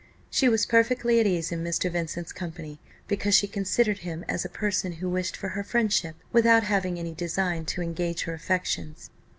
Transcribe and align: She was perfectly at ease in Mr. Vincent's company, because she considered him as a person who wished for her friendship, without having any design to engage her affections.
She 0.31 0.49
was 0.49 0.65
perfectly 0.65 1.19
at 1.19 1.27
ease 1.27 1.51
in 1.51 1.63
Mr. 1.63 1.91
Vincent's 1.91 2.31
company, 2.33 2.79
because 3.07 3.35
she 3.35 3.45
considered 3.47 3.99
him 3.99 4.25
as 4.27 4.43
a 4.43 4.49
person 4.49 4.93
who 4.93 5.07
wished 5.07 5.37
for 5.37 5.49
her 5.49 5.63
friendship, 5.63 6.15
without 6.33 6.63
having 6.63 6.97
any 6.97 7.13
design 7.13 7.65
to 7.65 7.83
engage 7.83 8.23
her 8.23 8.33
affections. 8.33 9.11